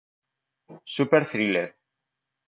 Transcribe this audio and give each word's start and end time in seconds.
Super 0.93 1.27
Thriller 1.29 1.67